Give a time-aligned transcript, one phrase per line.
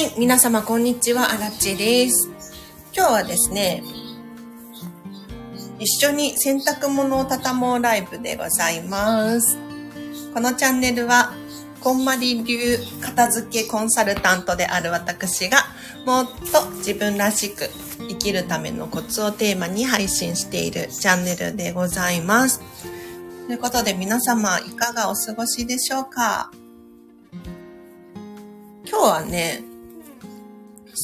[0.00, 2.30] い、皆様こんにちは、あらちです。
[2.96, 3.82] 今日はですね、
[5.78, 9.58] 一緒に洗濯物を畳もうライブでございます。
[10.32, 11.34] このチャンネルは、
[11.82, 15.58] こんまり流片付けコンサルタントである私が、
[16.06, 17.68] もっと自分らしく
[18.08, 22.62] 生きるためのコツをテーマに配信しているチャンネルでございます。
[23.48, 26.50] ということで皆様いかがお過ごしでしょうか？
[28.88, 29.62] 今日はね、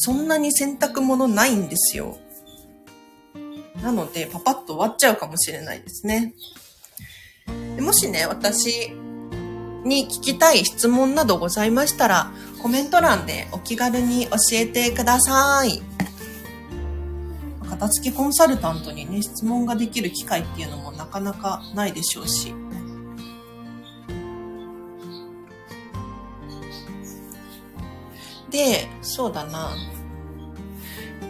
[0.06, 2.16] そんなに洗濯物ないんですよ。
[3.83, 6.33] なので、パパッと終わっちゃうかもしれないですね。
[7.74, 8.92] でもしね、私
[9.83, 12.31] に聞きたい質問などございましたら、
[12.62, 15.83] コメント欄でお気軽に教えてください。
[17.69, 22.55] 片付けコンサルタントにね、質問ができる機会っていうのもなかなかないでしょうし。
[28.53, 29.75] で、そうだな。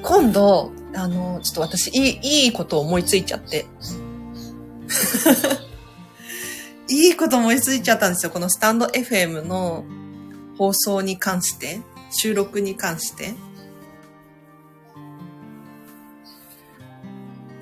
[0.07, 3.67] 今度、あの、ちょっと私、いい、いいこと思いついちゃって。
[6.89, 8.31] いいこと思いついちゃったんですよ。
[8.31, 9.85] このスタンド FM の
[10.59, 11.81] 放送に関して、
[12.13, 13.35] 収録に関して。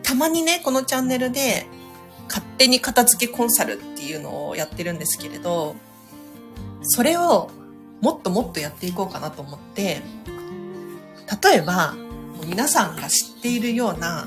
[0.02, 1.66] たまにね、このチャンネルで、
[2.28, 5.76] 勝手に片付けコンサルっていうのをやってるんですけれど、
[6.82, 7.50] それを
[8.02, 10.02] もっともっとやっていこうかなと思って、
[11.42, 11.94] 例えば、
[12.42, 14.26] 皆さんが知っているような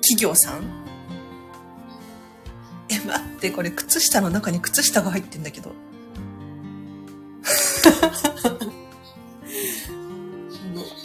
[0.00, 0.84] 企業さん？
[2.88, 5.70] え、待って、これ靴下の中に靴下が入ってんだけど。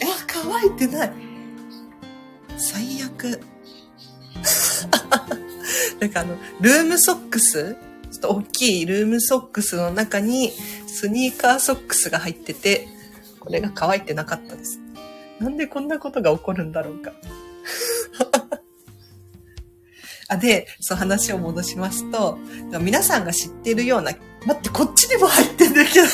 [0.00, 1.12] や、乾いてない。
[2.56, 3.40] 最悪。
[6.00, 7.76] なんかあの、ルームソックス？
[8.12, 10.52] ちょっと大きいルームソックスの中に
[10.86, 12.86] スニーカーソックスが入ってて、
[13.40, 14.81] これが乾いてなかったです。
[15.42, 17.12] なんでこんなことが起こるんだろうか。
[20.28, 22.38] あで、そう話を戻しますと、
[22.80, 24.12] 皆さんが知ってるような、
[24.46, 26.06] 待って、こっちにも入ってんだけど、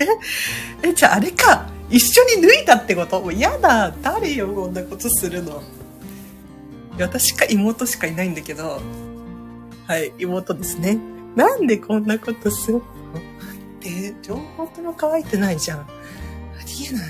[0.00, 3.20] え、え、じゃああれか、一緒に脱いだってこと？
[3.20, 3.94] もう嫌だ。
[4.02, 5.62] 誰よ、こんなことするの。
[6.98, 8.80] 私か妹しかいないんだけど、
[9.86, 10.98] はい、妹ですね。
[11.36, 12.80] なんでこんなことするの？
[12.80, 12.82] っ
[13.80, 15.80] て、情報とも乾いてないじゃん。
[15.80, 15.86] あ
[16.66, 17.08] りえない。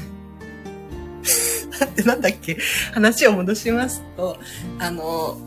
[1.86, 2.58] で、 なんだっけ？
[2.92, 4.38] 話を戻しますと、
[4.78, 5.38] あの、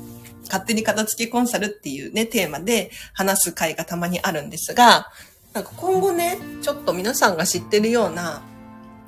[0.45, 5.07] 勝手に片付けコンサルっていうね、テーマで話す会がたまにあるんですが、
[5.53, 8.41] なんか今後ね、ちょっと皆さんが知ってるような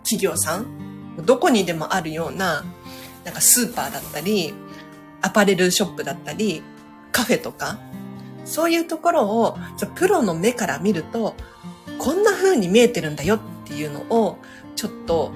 [0.04, 0.66] 企業さん、
[1.26, 2.66] どこにでもあるような、
[3.24, 4.54] なんかスーパーだったり、
[5.22, 6.62] アパレルショップだったり、
[7.12, 7.80] カフェとか、
[8.46, 9.58] そういうところを、
[9.96, 11.36] プロの目から見ると、
[11.98, 14.38] こんな風に見えてるんだよっていうのを、
[14.76, 15.32] ちょっと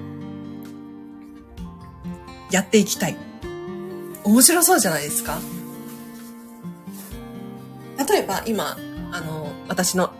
[2.50, 3.16] やっていきたい。
[4.24, 5.38] 面白そうじゃないですか
[8.10, 8.76] 例えば今、
[9.10, 10.12] あの、私の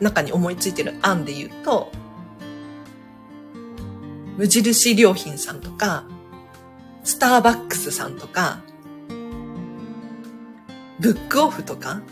[0.00, 1.90] 中に思いついてる案で言うと、
[4.36, 6.04] 無印良品さんとか、
[7.02, 8.60] スターバックスさんとか、
[11.00, 12.02] ブックオフとか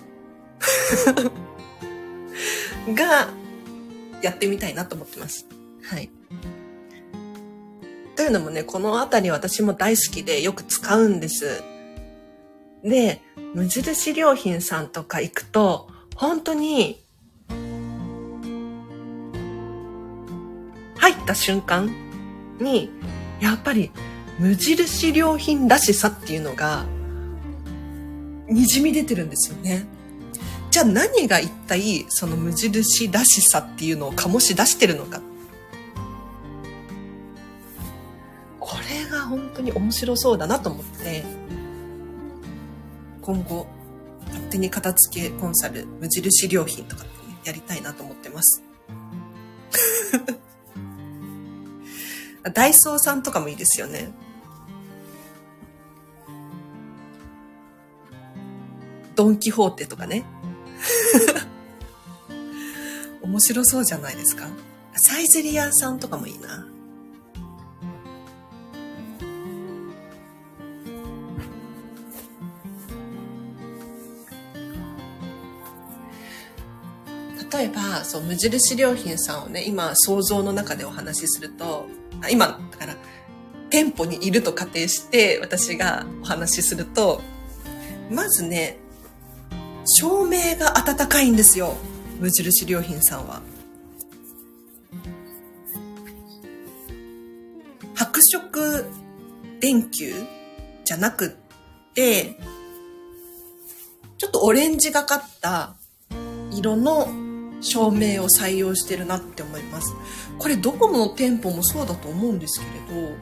[2.89, 3.29] が
[4.23, 5.47] やってみたいなと思ってます。
[5.83, 6.11] はい。
[8.17, 11.63] というのもね、このあたり私も大好きでよく使うんです。
[12.85, 13.21] で、
[13.55, 17.03] 無印良品さんとか行くと、本当に、
[20.97, 21.91] 入った瞬間
[22.61, 22.91] に、
[23.41, 23.91] やっぱり
[24.39, 26.85] 無印良品らしさっていうのが、
[28.49, 29.87] にじみ出てるんですよね。
[30.71, 35.21] じゃあ何が一体その無印らしさっていうのを醸し出してるのか
[39.25, 41.25] 本当に面白そうだなと思って、
[43.23, 43.67] 今後、
[44.27, 48.63] 勝手に片付けコンサル、無印良品とかって、ね、やりたいなと思ってます。
[52.53, 54.13] ダイソーさんとかもいいですよね。
[59.15, 60.25] ドンキホーテとかね。
[63.23, 64.47] 面白そうじゃないですか。
[64.97, 66.67] サイゼリアさんとかもいいな。
[77.65, 81.87] 例えば、そう、無印良品さんをね、今、想像の中でお話しすると、
[82.31, 82.97] 今、だから、
[83.71, 87.23] 店舗にいると仮定して、私がお話しすると、
[88.11, 88.77] まずね、
[89.99, 91.75] 照明が暖かいんですよ。
[92.21, 93.41] 無印良品さんは。
[97.95, 98.85] 白色
[99.61, 100.13] 電球
[100.85, 102.39] じゃなくって、
[104.19, 105.77] ちょっとオレンジがかった
[106.53, 107.24] 色の
[107.65, 109.95] 照明を採用してるなって思います。
[110.39, 113.17] これどこの店舗もそうだと思うんですけれど、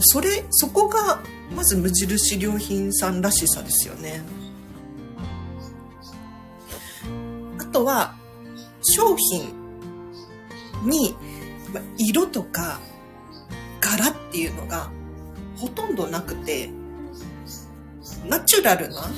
[0.00, 1.20] それ、そこが
[1.54, 4.22] まず無印良品さんらしさですよね。
[7.58, 8.14] あとは、
[8.82, 9.52] 商品
[10.84, 11.14] に
[11.98, 12.80] 色とか
[13.80, 14.90] 柄っていうのが
[15.56, 16.70] ほとんどなくて、
[18.28, 19.10] ナチュラルな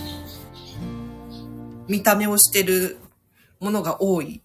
[1.88, 2.98] 見た目をしてる
[3.60, 4.41] ものが多い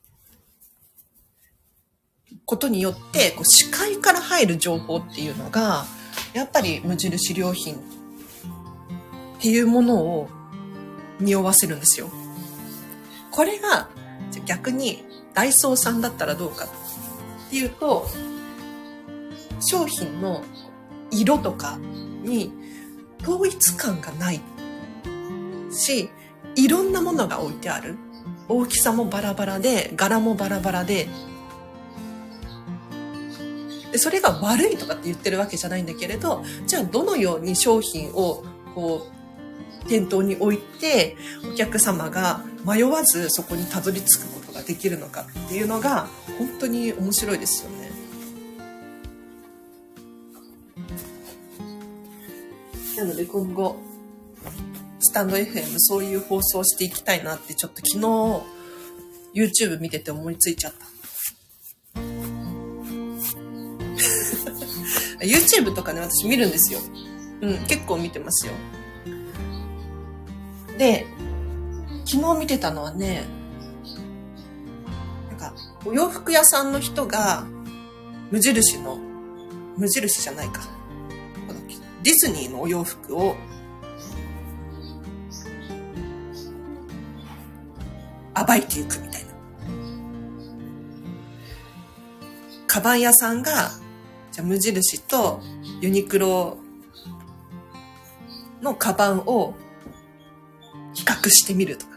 [2.47, 5.85] ことによって、こう視界から入る情報っていうのが、
[6.33, 7.77] やっぱり無印良品っ
[9.41, 10.29] ていうものを
[11.19, 12.09] 匂わせるんですよ。
[13.31, 13.89] これが
[14.45, 15.03] 逆に
[15.33, 18.07] ダイソーさんだったらどうかっていうと、
[19.59, 20.41] 商品の
[21.11, 21.77] 色とか
[22.23, 22.53] に
[23.21, 24.41] 統一感がない
[25.69, 26.09] し、
[26.55, 27.97] いろんなものが置いてある。
[28.47, 31.09] 大きさもバラバラで、柄もバラバラで、
[33.97, 38.43] でそれが悪いとかって言ってるわけじゃないんだけれど、じゃあどのように商品を
[38.75, 39.07] こ
[39.83, 41.17] う、店頭に置いて、
[41.51, 46.07] お客様が迷わずそこにたどり着くことができるのかっていうのが、
[46.37, 47.89] 本当に面白いですよね。
[52.97, 53.77] なので今後、
[54.99, 57.99] スタンド FM そういう放送していきたいなってちょっと昨
[59.33, 60.96] 日 YouTube 見てて思いついちゃった。
[65.27, 66.79] YouTube とかね、私見るんですよ。
[67.41, 68.53] うん、結構見てますよ。
[70.77, 71.05] で、
[72.05, 73.25] 昨日見てたのはね、
[75.29, 75.53] なんか、
[75.85, 77.45] お洋服屋さんの人が、
[78.31, 78.97] 無印の、
[79.77, 80.61] 無印じゃないか。
[82.03, 83.35] ディズニーのお洋服を
[88.33, 89.27] 暴いていくみたいな。
[92.67, 93.71] カバン屋さんが、
[94.37, 95.41] じゃ無印と
[95.81, 96.59] ユニクロ
[98.61, 99.55] のカバンを
[100.93, 101.93] 比較してみるとか。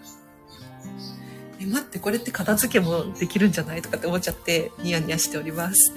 [1.60, 5.92] え、待って、これって片付けもできるんじゃないとかって思っちゃってニヤニヤしております。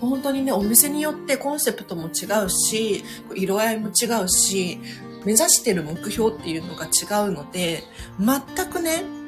[0.00, 4.78] 本当にね、お店によってコンセプトも違うし、色合いも違うし、
[5.24, 7.84] 目指してる目標っていうのが違うので、
[8.20, 9.21] 全くね、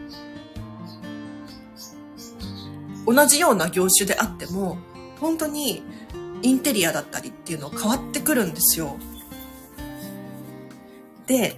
[3.06, 4.78] 同じような業種であっても、
[5.20, 5.82] 本当に
[6.42, 8.96] インテリアだったりっていうの変わってくるんですよ。
[11.26, 11.56] で、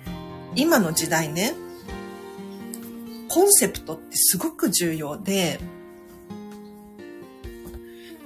[0.54, 1.54] 今の時代ね、
[3.28, 5.60] コンセプトってすごく重要で、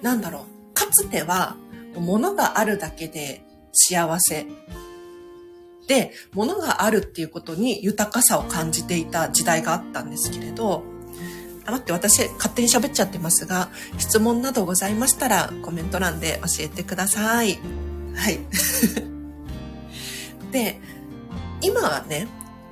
[0.02, 1.56] なんだろう、かつては
[1.98, 4.46] 物があるだけで幸せ
[5.88, 10.84] で、物があるっていうことに豊かさを感じていた時代があったんですけれど、
[11.66, 17.58] あ待って、私勝手に喋っちゃってますが、質問などございましたらコメント欄で教えてください。
[18.14, 18.38] はい。
[20.52, 20.80] で、
[21.60, 22.28] 今はね、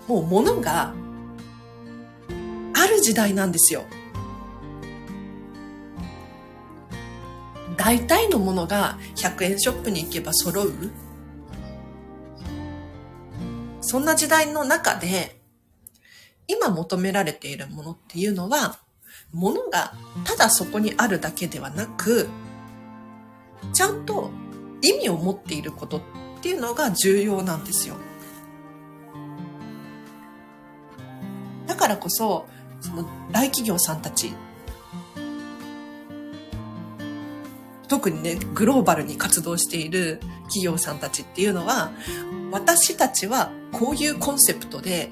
[0.07, 0.93] もう物が
[2.75, 3.85] ある時代なんですよ。
[7.77, 10.73] 大体のものが100円ショップに行けば揃う
[13.81, 15.38] そんな時代の中で、
[16.49, 18.81] 今求められているものっていうのは、
[19.33, 22.29] ものがただそこにあるだけではなく、
[23.73, 24.31] ちゃんと
[24.83, 26.03] 意味を持っていることっ
[26.41, 27.97] ていうのが重要なんですよ。
[31.67, 32.47] だからこそ、
[32.81, 34.33] その大企業さんたち
[37.89, 41.91] 特にね、グローバルに活動している企業さんたちっていうのは、
[42.53, 45.11] 私たちはこういうコンセプトで、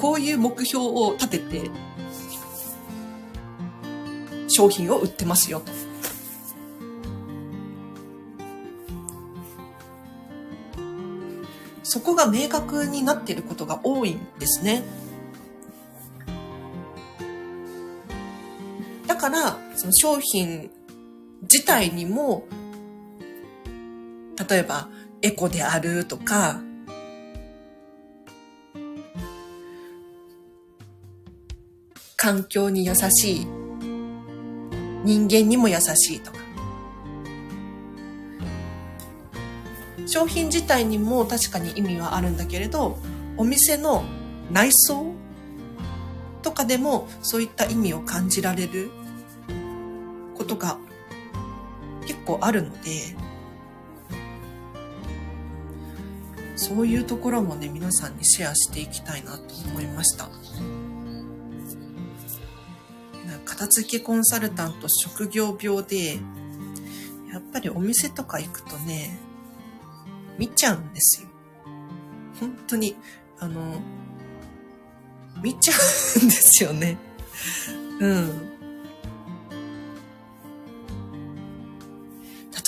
[0.00, 1.70] こういう目標を立てて、
[4.48, 5.72] 商品を売ってますよと。
[11.82, 14.82] そこが明確になっていることが多いんですね。
[19.06, 20.70] だから、その商品
[21.42, 22.46] 自体にも、
[24.48, 24.88] 例えば
[25.22, 26.60] エコであるとか、
[32.20, 33.46] 環境に優しい、
[35.04, 36.38] 人間にも優しいとか。
[40.04, 42.98] 商品自体にも確かに意味はあるんだけれど、
[43.36, 44.02] お店の
[44.50, 45.12] 内装
[46.42, 48.90] とかでもそういった意味を感じられる
[50.34, 50.76] ことが
[52.04, 53.14] 結構あるので、
[56.56, 60.28] そういうところもね、皆さんにシェアしていきたいなと思いました。
[63.58, 66.14] 片付けコンサルタント職業病で、
[67.32, 69.18] やっぱりお店とか行くとね、
[70.38, 71.28] 見ちゃうんですよ。
[72.38, 72.94] 本当に、
[73.40, 73.80] あの、
[75.42, 76.98] 見ちゃうんですよね。
[77.98, 78.48] うん。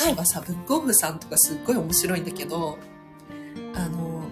[0.04, 2.78] 例えばさ、ブックオフさんとかすっごい面白いんだけど、
[3.76, 4.24] あの、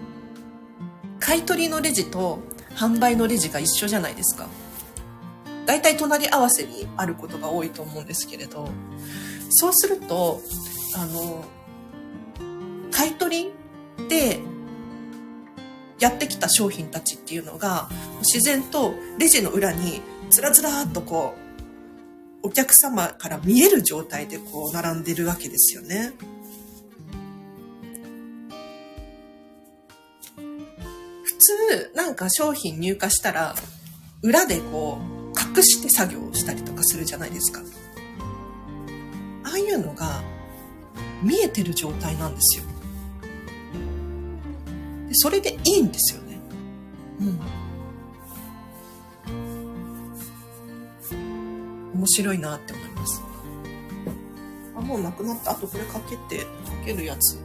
[1.21, 2.39] 買い取りのレジと
[2.75, 4.49] 販売のレジが一緒じゃないですか。
[5.69, 8.67] 大体隣り合わせにあることが多いと思うんですけれど、
[9.51, 10.41] そうすると、
[10.95, 11.45] あの、
[12.91, 13.51] 買い取
[13.99, 14.39] りで
[15.99, 17.87] やってきた商品たちっていうのが
[18.23, 21.35] 自然とレジの裏にずらずらっとこ
[22.43, 26.13] うお客様から見える状態でこう並んでるわけですよね。
[31.23, 33.53] 普通なんか商品入荷したら
[34.23, 35.18] 裏でこう
[35.55, 37.61] 隠して作業をしたりとかするじゃないですか。
[39.43, 40.21] ああいうのが
[41.21, 42.65] 見えてる状態なんですよ。
[45.07, 46.39] でそれでいいんですよね。
[47.19, 47.39] うん。
[51.95, 53.21] 面白いなって思います。
[54.77, 55.51] あ、もうなくなった？
[55.51, 56.47] あとこれかけて、か
[56.85, 57.35] けるやつ。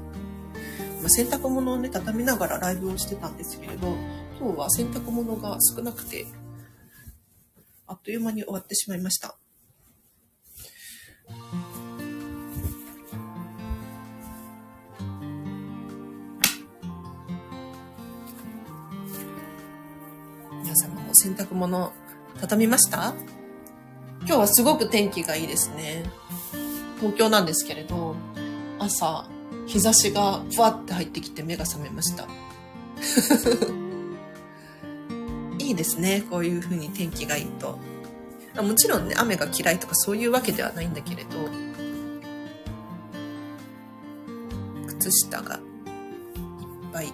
[1.01, 3.89] まあ、洗濯物をね、畳みながらライブをしてたんですけれど、
[4.39, 6.27] 今日は洗濯物が少なくて、
[8.05, 9.37] という間に終わってしまいました。
[20.63, 21.91] 皆様も洗濯物
[22.41, 23.15] 畳みました？
[24.21, 26.05] 今日はすごく天気がいいですね。
[27.01, 28.15] 東京なんですけれど、
[28.79, 29.27] 朝、
[29.67, 32.29] 日差しがふわって入ってきて目が覚めました。
[35.59, 36.23] いいですね。
[36.31, 37.79] こういう風に天気がいいと。
[38.63, 41.31] もちろんね、雨が嫌いとかそういうわけではないんだけれど、
[44.87, 45.61] 靴下がいっ
[46.93, 47.13] ぱい。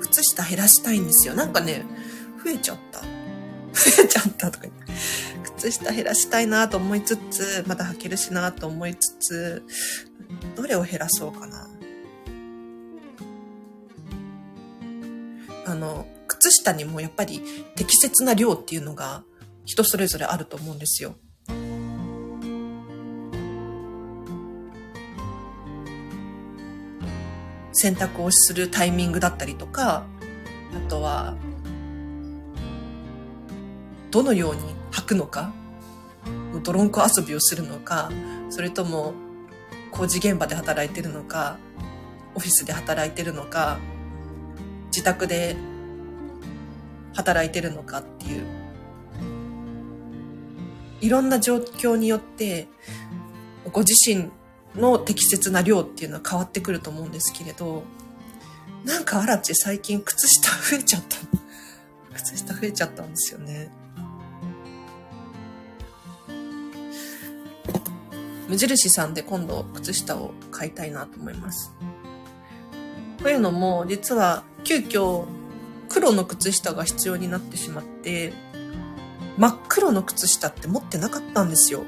[0.00, 1.34] 靴下減らしたいんですよ。
[1.34, 1.84] なんかね、
[2.42, 3.00] 増えちゃった。
[3.72, 4.92] 増えちゃったとか言って。
[5.58, 9.62] 靴下減らしたいなと思いつつ、まだ履けるしなと思いつつ、
[10.56, 11.68] どれを減らそうかな。
[15.66, 17.42] あの、靴下にもやっぱり
[17.76, 19.24] 適切な量っていうのが
[19.68, 21.14] 人それぞれあると思うんですよ。
[27.74, 30.06] 洗濯をするタイミングだったりとか、
[30.74, 31.36] あとは
[34.10, 35.52] どのように履くのか、
[36.64, 38.10] 泥んこ遊びをするのか、
[38.48, 39.12] それとも
[39.92, 41.58] 工事現場で働いてるのか、
[42.34, 43.78] オフィスで働いてるのか、
[44.86, 45.56] 自宅で
[47.12, 48.57] 働いてるのかっていう、
[51.00, 52.68] いろんな状況によって、
[53.72, 54.30] ご自身
[54.74, 57.84] の適切な量っていうのは変わってくると思うんですけれど、
[58.84, 61.16] なんかアラチ最近靴下増えちゃった。
[62.16, 63.70] 靴下増えちゃったんですよね。
[68.48, 71.72] 無印さんで今度靴下を買いたいなと思います。
[73.18, 75.26] というのも、実は急遽
[75.88, 78.32] 黒の靴下が必要になってしまって、
[79.38, 81.84] 真っ黒の靴下って持ってなかったんですよ。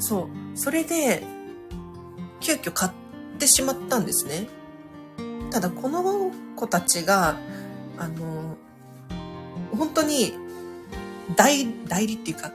[0.00, 0.58] そう。
[0.58, 1.22] それで、
[2.40, 2.92] 急遽買っ
[3.38, 4.48] てしまったんですね。
[5.50, 7.36] ただ、この子たちが、
[7.96, 8.56] あの、
[9.76, 10.34] 本当に、
[11.36, 12.52] 代、代理っていうか、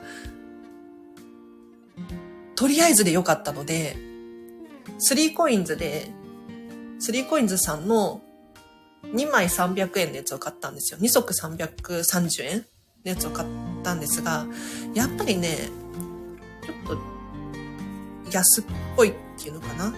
[2.54, 3.96] とりあえずで良かったので、
[5.10, 6.10] 3コインズで、
[7.00, 8.20] 3コインズさんの
[9.12, 11.00] 2枚300円のやつを買ったんですよ。
[11.00, 12.64] 2足330円の
[13.04, 13.48] やつを買っ
[13.82, 14.46] たんですが、
[14.94, 15.68] やっぱりね、
[16.64, 16.98] ちょっと
[18.30, 18.64] 安っ
[18.96, 19.94] ぽいっていうのかな。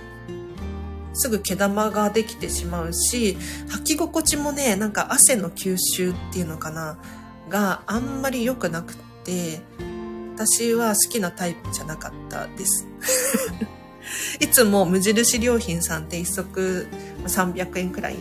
[1.15, 6.99] すぐ毛玉ができてしまうし、履き心地もね、なんか汗の吸収っていうのかな、
[7.49, 9.61] があんまり良くなくって、
[10.35, 12.87] 私は好きなタイプじゃなかったです。
[14.41, 16.87] いつも無印良品さんって一足
[17.25, 18.17] 300円くらい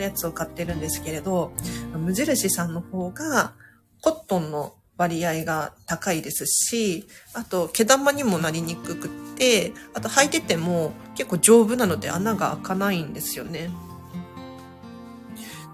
[0.00, 1.52] のやつを買ってるんですけれど、
[1.94, 3.52] 無印さんの方が
[4.00, 13.70] コットンの割合が高いですし、あと毛玉にもなりにくくって、あと履いてても結構丈夫なので穴が開かないんですよね。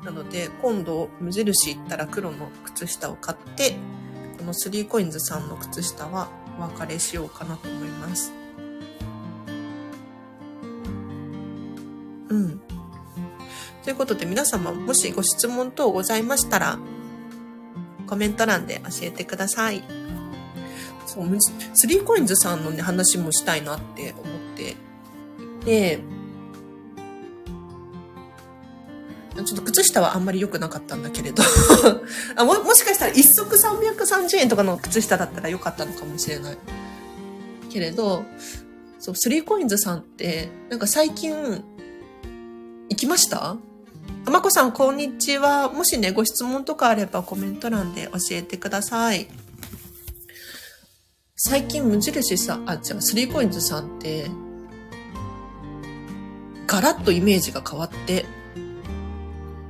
[0.05, 3.77] なので今度無印行ったら黒の靴下を買って
[4.39, 6.29] この 3coins さんの靴下は
[6.59, 8.33] お別れしようかなと思います。
[12.29, 12.66] うん。
[13.87, 16.77] ということで皆様もしご質問等ございましたら、
[18.09, 19.85] コメント欄で教えてください。
[21.07, 21.27] そう、
[21.73, 24.25] スリーコインズさんのね、話もしたいなって思っ
[24.57, 26.01] ていて、
[29.37, 31.45] ちょっと靴下はあんまり良くなかったんだけれど
[32.35, 36.59] あも、もしかしたら一足330円とかの靴下だったら良かったのかもしれない。
[37.71, 38.25] けれど、
[38.99, 41.63] そう、スリーコインズさんって、なんか最近、
[42.89, 43.57] 行きました？
[44.29, 45.71] あまこさん、こんにちは。
[45.73, 49.29] もしね、ご質問とかあればコメント欄で教えてください。
[51.37, 54.27] 最近、無印さん、あ、違う、スリーコインズさんって、
[56.67, 58.27] ガラッとイメージが変わって、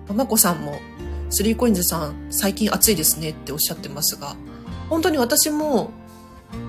[0.08, 0.80] ままこさんも、
[1.28, 4.36] スリーコインズさん、最近暑いですねっておっしゃってますが、
[4.88, 5.90] 本当に私も、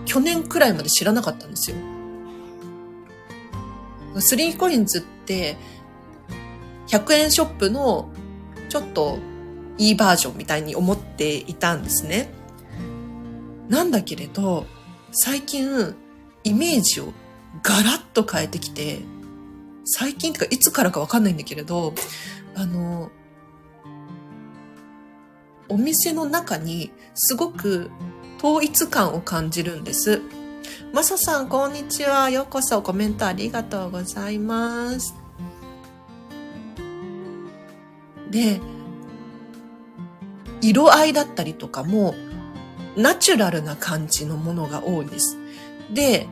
[0.03, 1.77] 去年くらいまで知らなかったんですよ。
[4.19, 5.55] スリーコインズって、
[6.87, 8.09] 100円ショップの、
[8.69, 9.19] ちょっと、
[9.77, 12.29] いいバージョンみたいに思っていたんですね。
[13.69, 14.65] なんだけれど、
[15.11, 15.95] 最近、
[16.43, 17.13] イメージを
[17.63, 18.99] ガラッと変えてきて、
[19.85, 21.93] 最近ってかいつからかわかんないんだけれど、
[22.55, 23.11] あの、
[25.69, 27.91] お店の中にすごく
[28.37, 30.21] 統一感を感じるんです。
[30.93, 32.29] マサさん、こんにちは。
[32.29, 35.26] ようこそコメントありがとうございます。
[38.31, 38.59] で、
[40.61, 42.15] 色合いだったりとかも、
[42.95, 45.37] ナチュラルな感じのものが多いです。
[45.93, 46.27] で、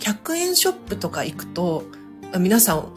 [0.00, 1.84] 100円ショップとか行くと、
[2.38, 2.92] 皆さん、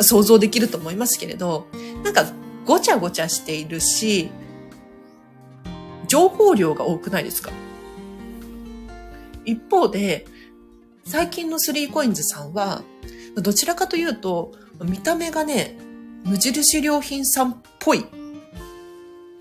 [0.00, 1.68] 想像できると思いますけれど、
[2.02, 2.26] なんか
[2.66, 4.30] ごちゃごちゃしているし、
[6.08, 7.52] 情報量が多くないですか？
[9.44, 10.26] 一方で、
[11.04, 12.82] 最近の 3COINS さんは、
[13.36, 15.78] どちらかというと、見た目がね、
[16.24, 18.06] 無印良品さんっぽい、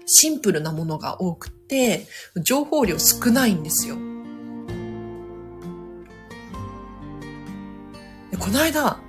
[0.06, 2.08] シンプルなものが多くて、
[2.44, 3.96] 情報量少ないんですよ。
[8.38, 9.00] この間、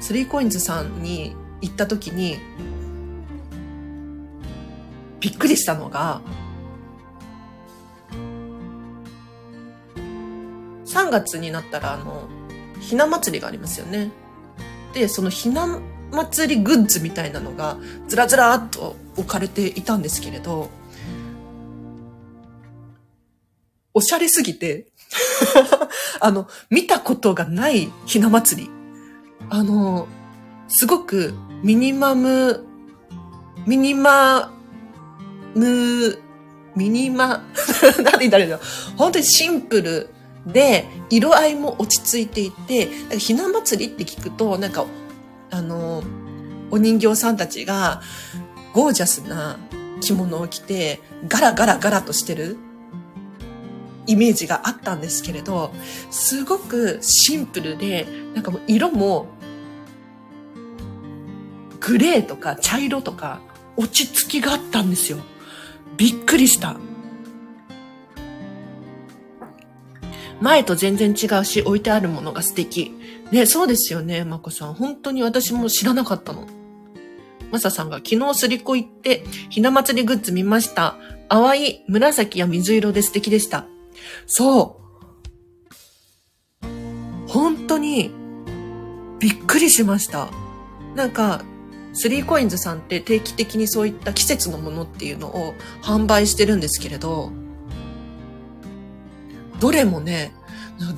[0.00, 2.38] 3COINS さんに行った時に、
[5.20, 6.22] びっくりしたのが、
[10.86, 12.28] 3月になったら、あの、
[12.78, 14.12] ひな祭りがありますよね。
[14.92, 15.80] で、そのひな
[16.12, 17.76] 祭りグッズみたいなのが、
[18.08, 20.70] ずらずらっと置かれていたんですけれど、
[23.92, 24.86] おしゃれすぎて
[26.20, 28.70] あの、見たことがないひな祭り。
[29.50, 30.08] あの、
[30.68, 32.64] すごくミニマム、
[33.66, 34.52] ミニマ
[35.54, 36.18] ム、
[36.74, 37.42] ミニマ、
[38.02, 38.60] 何だろう
[38.96, 40.10] 本当にシンプル
[40.46, 44.84] で、色合いも落ち着いていて、ひな祭りって聞くと、なんか、
[45.54, 46.02] あの、
[46.70, 48.02] お人形さんたちが、
[48.72, 49.56] ゴージャスな
[50.00, 52.56] 着物を着て、ガラガラガラとしてる
[54.06, 55.72] イメージがあったんですけれど、
[56.10, 59.26] すごくシンプルで、なんかもう色も、
[61.78, 63.40] グレーとか茶色とか
[63.76, 65.18] 落ち着きがあったんですよ。
[65.96, 66.76] びっくりした。
[70.40, 73.03] 前と全然違うし、置いてあるものが素敵。
[73.30, 74.74] ね、そうですよね、まこさん。
[74.74, 76.46] 本当に私も知らなかったの。
[77.50, 80.96] まささんが昨日すりこ行って、ひな祭りグッズ見ました。
[81.28, 83.66] 淡い紫や水色で素敵でした。
[84.26, 84.80] そ
[86.62, 86.68] う。
[87.28, 88.10] 本当に、
[89.18, 90.28] びっくりしました。
[90.94, 91.42] なんか、
[91.92, 97.30] スリーコインズさんって定期的にそういった季節のものっていうのを販売してるんですけれど、
[99.60, 100.34] どれもね、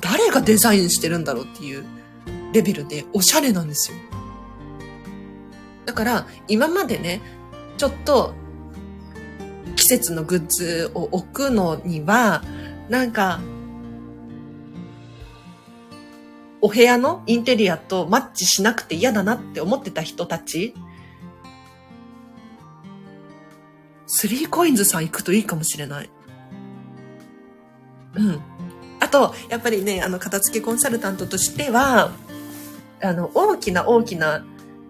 [0.01, 1.85] 誰がデザインしてるんだろうっていう
[2.53, 3.97] レベルでおしゃれなんですよ。
[5.85, 7.21] だから今までね、
[7.77, 8.33] ちょっと
[9.75, 12.43] 季節のグッズを置くのには、
[12.89, 13.39] なんか、
[16.59, 20.73] お部屋のインテリアとマッチしなくて嫌だなって思ってた人たち
[24.07, 26.09] スリーコインズさん行くといいかもしれない。
[28.15, 28.41] うん。
[28.99, 32.11] あと、やっぱりね、あの、片付けコンサルタントとしては、
[33.01, 34.45] あの、大きな大きな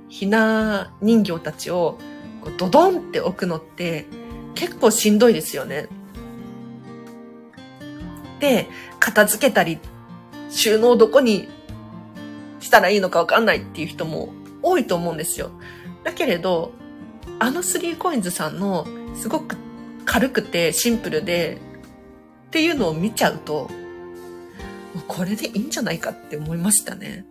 [0.09, 1.97] ひな人形たちを、
[2.41, 4.05] こうドドンって置くのって、
[4.55, 5.87] 結構しんどいですよね。
[8.39, 8.67] で、
[8.99, 9.79] 片付けたり、
[10.49, 11.49] 収納どこに
[12.59, 14.29] したらいいのかわかんないっていう人も
[14.61, 15.51] 多いと思うんですよ。
[16.03, 16.71] だけれど、
[17.39, 19.57] あのスリーコインズさんのすごく
[20.05, 21.57] 軽くてシンプルで
[22.47, 23.69] っていうのを見ちゃうと、
[25.07, 27.25] これでいいんじゃないかって思いましたね。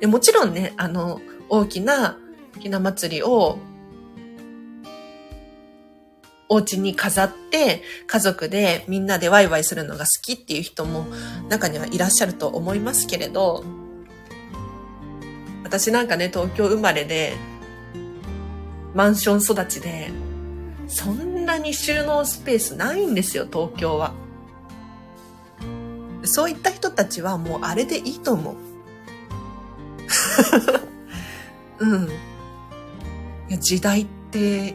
[0.00, 2.18] でもちろんね、あの、大きな
[2.58, 3.58] ひな祭りを
[6.48, 11.06] お家に飾って家族でみんなでワイワイするのが好きっていう人も
[11.48, 13.64] 中にはいらっしゃると思いますけれど、
[15.62, 17.34] 私なんかね、東京生まれで、
[18.94, 20.10] マンション育ちで、
[20.86, 24.12] そんなに収納スペースないんですよ、東京は。
[26.24, 28.73] そういった人たちはもうあれでいいと思う。
[31.78, 32.04] うん。
[32.04, 32.08] い
[33.50, 34.74] や、時代って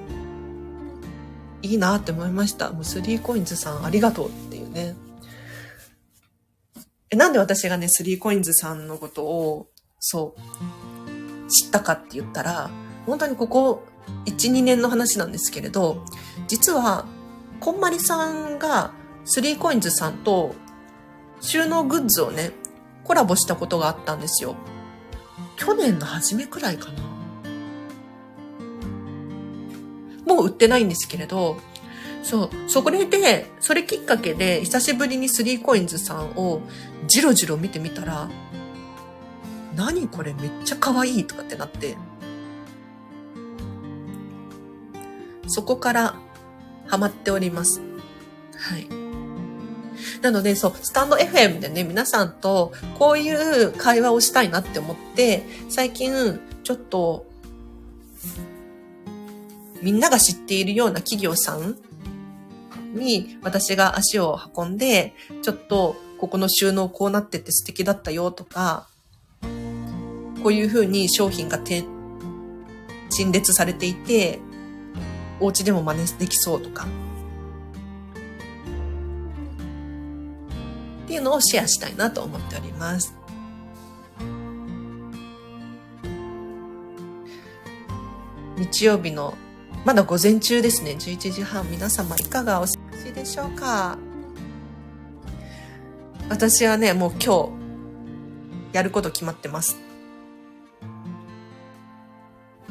[1.61, 2.71] いいなって思いました。
[2.71, 4.95] もうスリーコインズさんありがとうっていうね。
[7.11, 9.67] え、なんで私がね、スリーコインズさんのことを、
[9.99, 12.69] そう、知ったかって言ったら、
[13.05, 13.83] 本当にここ
[14.25, 16.05] 1、2年の話なんですけれど、
[16.47, 17.05] 実は、
[17.59, 18.93] こんまりさんが
[19.25, 20.55] スリーコインズさんと
[21.41, 22.51] 収納グッズをね、
[23.03, 24.55] コラボしたことがあったんですよ。
[25.59, 27.03] 去年の初めくらいかな。
[30.25, 31.57] もう売ってないんですけれど、
[32.23, 36.61] そう、そこで、それきっかけで、久しぶりにスリーコインズさんを
[37.07, 38.29] じろじろ見てみたら、
[39.75, 41.97] 何これめっちゃ可愛いとかってなって、
[45.47, 46.15] そこから
[46.87, 47.81] ハマっております。
[48.55, 48.98] はい。
[50.21, 57.25] なので、そう、スタンド FM でね、皆さんとこういう会話をしたいなって思って、最近、ちょっと、
[59.81, 61.77] みんなが知っているような企業さん
[62.93, 68.87] に私が足を運んで、ちょっとここの収納こうなってて素敵だったよとか、
[70.43, 74.39] こういう風に商品が陳列されていて、
[75.39, 76.87] お家でも真似できそうとか、
[81.09, 83.15] っていうのをシェアしたいなと思っております。
[88.57, 89.33] 日曜日の
[89.85, 90.91] まだ午前中ですね。
[90.99, 91.67] 11時半。
[91.71, 93.97] 皆様いかがお過ごしでしょうか？
[96.29, 97.47] 私はね、もう今
[98.71, 99.79] 日、やること決まってます。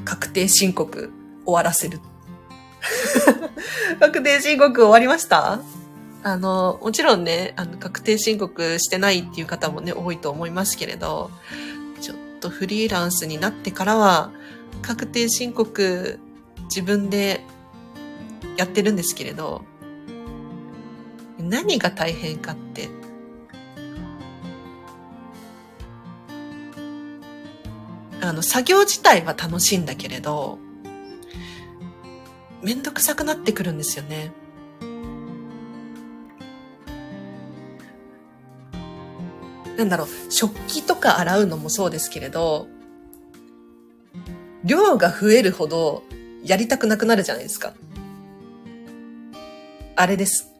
[0.05, 1.11] 確定申告
[1.45, 1.99] 終わらせる。
[3.99, 5.61] 確定申告終わりました？
[6.23, 11.31] あの、もちろんね、あの、確定申告してないっていう方もね、多いと思いますけれど、
[12.01, 14.33] ちょっとフリーランスになってからは、
[14.83, 16.19] 確定申告
[16.65, 17.45] 自分で
[18.57, 19.63] やってるんですけれど、
[21.39, 22.89] 何が大変かって、
[28.21, 30.59] あの、作業自体は楽しいんだけれど、
[32.63, 34.33] めんどくさくなってくるんですよね。
[39.79, 42.67] なんだろう、食器とか洗うのもそうですけれど、
[44.65, 46.03] 量が増えるほど
[46.45, 47.75] やりたくなくなるじゃないですか。
[49.95, 50.51] あれです。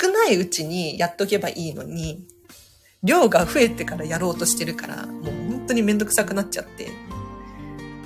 [0.00, 2.26] 少ないうちにやっとけばいいのに、
[3.04, 6.90] 量が増えてからやろうとしてるから、もう本当にめんどくさくなっちゃって。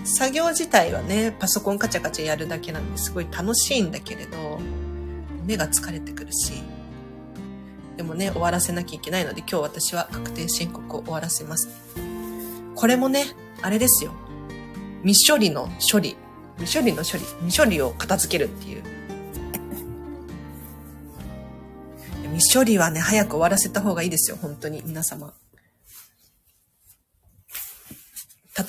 [0.04, 4.58] 作業自体はね、パソコンカチャカチャやるだけなんですごい楽しいんだけれど、
[5.46, 6.62] 目が疲れてくるし、
[8.00, 11.68] でもね、終わらせなきゃいけないので、今日私は確定申告を終わらせます。
[12.74, 13.26] これもね、
[13.60, 14.12] あれですよ。
[15.04, 16.16] 未処理の処理
[16.56, 18.82] 未処理の処理、未処理を片付けるっていう。
[22.32, 25.34] 未処理はね、早く終わらせた方がいいですよ、本当に、皆様。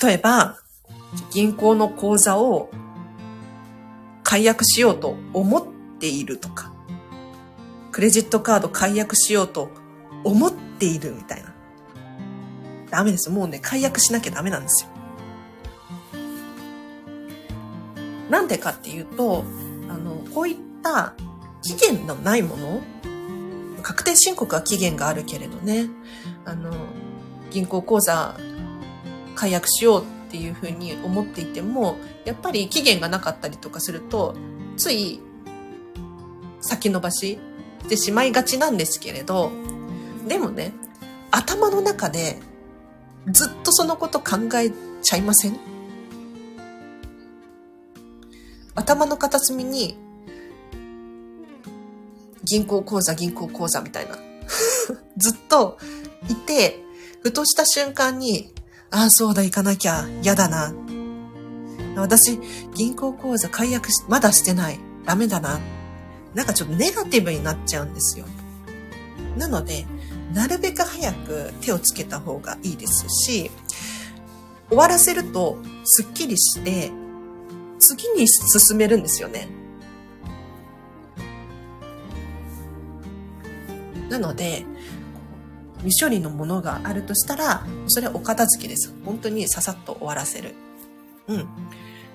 [0.02, 0.58] 例えば、
[1.32, 2.68] 銀行の口座を
[4.24, 5.66] 解約しようと思っ
[5.98, 6.70] ているとか、
[7.92, 9.70] クレジットカード解約しようと
[10.24, 11.54] 思っているみたいな。
[12.90, 13.30] ダメです。
[13.30, 14.90] もうね、解約しなきゃダメなんですよ。
[18.30, 19.44] なんでかっていうと、
[19.88, 21.14] あの、こういった
[21.62, 22.80] 期限のないもの、
[23.82, 25.88] 確定申告は期限があるけれどね、
[26.46, 26.72] あの、
[27.50, 28.36] 銀行口座
[29.34, 34.34] 解約しようっていうふうに思っていても、やっぱり期限がなかったりとかすると、
[34.78, 35.20] つい
[36.62, 37.38] 先延ばし
[37.88, 39.50] てしまいがちなんですけれど、
[40.26, 40.72] でもね、
[41.30, 42.38] 頭の中で
[43.30, 44.70] ずっとそのこと考え
[45.02, 45.58] ちゃいません？
[48.74, 49.98] 頭の片隅に、
[52.44, 54.16] 銀行口座、銀行口座みたいな。
[55.16, 55.78] ずっと
[56.28, 56.82] いて、
[57.22, 58.52] ふとした瞬間に、
[58.90, 60.74] ああ、そうだ、行かなきゃ、嫌だな。
[61.96, 62.38] 私、
[62.74, 64.80] 銀行口座解約し、まだしてない。
[65.04, 65.60] ダメだな。
[66.34, 68.26] なんかちょっとネガティブになっちゃうんですよ。
[69.36, 69.86] なので、
[70.32, 73.50] なるべく早く手をつけた方がいいですし、
[74.68, 76.90] 終わらせるとスッキリして、
[77.78, 79.48] 次に進めるんですよね。
[84.08, 84.64] なので、
[85.78, 88.94] 未処理のものがあるとしたら、それはお片付けです。
[89.04, 90.54] 本当にささっと終わらせる。
[91.28, 91.48] うん。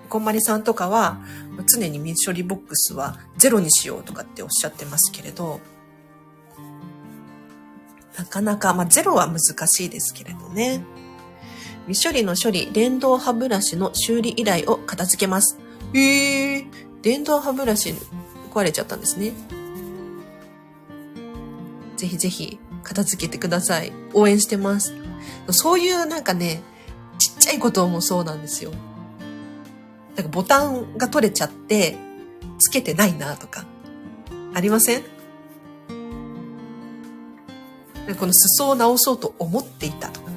[0.10, 1.20] こんまりさんとかは、
[1.66, 5.60] 常に未処理ボックスはゼロにしようとかっておっしゃってますけれど、
[8.18, 10.82] なかなか、まあ、ゼロは難しいですけれどね。
[11.88, 15.58] 未処理の処理、電動歯ブラシの修理依頼を片付けます。
[15.94, 16.68] へえ
[17.02, 17.94] 電動歯ブラシ
[18.52, 19.32] 壊れちゃったんですね。
[21.96, 23.92] ぜひぜひ片付けてください。
[24.14, 24.94] 応援してます。
[25.52, 26.62] そういうなんかね、
[27.20, 28.72] ちっちゃいこともそうなんですよ。
[30.18, 31.96] なんかボタンが取れちゃって、
[32.60, 33.66] つけてないなとか、
[34.54, 35.04] ありません？
[38.18, 40.28] この裾を直そうと思っていたとか。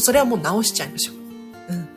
[0.00, 1.16] それはもう直しちゃいましょう。
[1.74, 1.88] うん。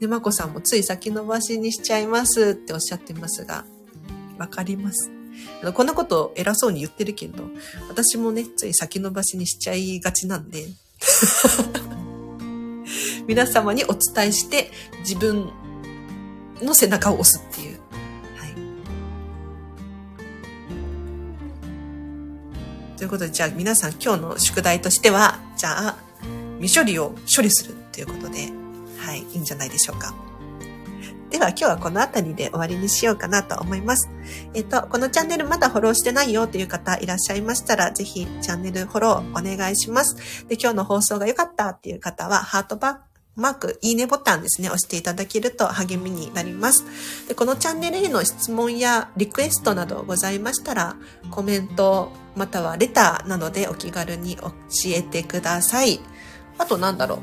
[0.00, 3.64] で、まこさんもつい先延ばしにしちゃいますっておっしゃってますが、
[4.38, 5.10] わかります。
[5.62, 7.44] あの、こんなこと偉そうに言ってるけど、
[7.88, 10.66] 私もね、つい先延ばしにしちゃいがちなんで、
[13.26, 15.50] 皆様にお伝えして、自分
[16.60, 17.78] の背中を押すっていう。
[18.36, 18.54] はい。
[22.96, 25.96] ということで、じゃあ皆さん今日の宿題としては、じゃあ、
[26.60, 28.52] 未処理を処理するということで、
[28.98, 30.14] はい、いいんじゃないでしょうか。
[31.32, 34.10] では今日はこの辺りで終わりにしようかなと思います。
[34.52, 40.46] えっと、このチャンネルまだフォローしてないよという方いらっしゃいましたら、ぜひチャンネルフォローお願いします。
[40.46, 46.84] で、今日の放送が良かったっていう方は、ハートバックマーク、いいねボタンですね、押していただけると励みになります。
[47.28, 50.96] で、このチャンネルへの質問やリクエストなどございましたら、
[51.30, 54.52] コメント、またはレターなどでお気軽に教
[54.88, 56.00] えてください。
[56.58, 57.18] あとなんだろう。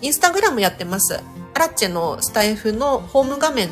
[0.00, 1.20] インスタグラムやってます。
[1.54, 3.68] アラッチェのスタイフのホーム画面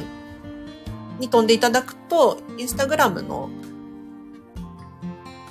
[1.18, 3.48] に飛んでいただくと、インスタグラムの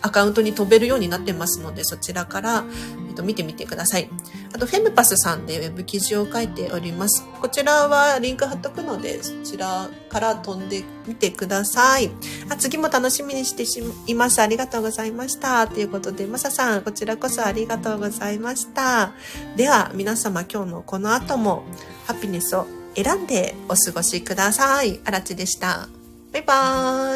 [0.02, 2.64] アカウントに飛べるようになってますので、そちらから、
[3.08, 4.10] えっと、見てみてください。
[4.54, 7.24] あと、フェムパスさんでウェブ記事を書いております。
[7.42, 12.12] こちらはリンク貼っとくので、そちらから飛んでみてください。
[12.50, 13.64] あ、次も楽しみにして
[14.08, 14.42] います。
[14.42, 15.68] ありがとうございました。
[15.68, 19.14] ということで、まささん、こちらこそありがとうございました。
[19.56, 21.64] では、皆様今日のこの後も、
[22.06, 25.00] ハピネスを選んでお過ごしください。
[25.06, 25.88] あらちでした。
[26.34, 26.54] バイバ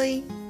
[0.00, 0.41] ーイ。